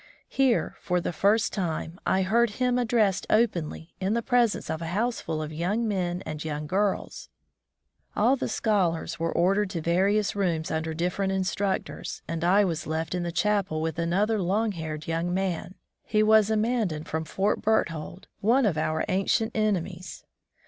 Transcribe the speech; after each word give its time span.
Here 0.29 0.73
for 0.79 0.99
the 0.99 1.13
first 1.13 1.53
time 1.53 1.99
I 2.07 2.23
heard 2.23 2.49
Him 2.57 2.79
addressed 2.79 3.27
openly 3.29 3.93
in 3.99 4.15
the 4.15 4.23
presence 4.23 4.67
of 4.67 4.81
a 4.81 4.87
house 4.87 5.21
full 5.21 5.43
of 5.43 5.53
young 5.53 5.87
men 5.87 6.23
and 6.25 6.43
young 6.43 6.65
girls! 6.65 7.29
All 8.15 8.35
the 8.35 8.49
scholars 8.49 9.19
were 9.19 9.31
ordered 9.31 9.69
to 9.69 9.79
various 9.81 10.35
rooms 10.35 10.71
under 10.71 10.95
different 10.95 11.33
instructors, 11.33 12.23
and 12.27 12.43
I 12.43 12.65
was 12.65 12.87
left 12.87 13.13
in 13.13 13.21
the 13.21 13.31
chapel 13.31 13.79
with 13.79 13.99
another 13.99 14.41
long 14.41 14.71
haired 14.71 15.05
young 15.07 15.31
man. 15.35 15.75
He 16.03 16.23
was 16.23 16.49
a 16.49 16.57
Mandan 16.57 17.03
from 17.03 17.23
Fort 17.23 17.61
Berthold— 17.61 18.27
one 18.41 18.65
of 18.65 18.79
our 18.79 19.05
ancient 19.07 19.51
enemies. 19.53 20.25